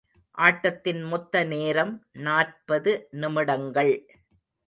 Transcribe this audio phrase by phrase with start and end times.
[0.37, 1.91] ஆட்டத்தின் மொத்த நேரம்
[2.19, 3.93] நாற்பது நிமிடங்கள்.